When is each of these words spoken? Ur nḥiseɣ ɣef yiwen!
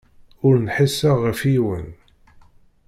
Ur 0.45 0.55
nḥiseɣ 0.65 1.17
ɣef 1.25 1.39
yiwen! 1.51 1.87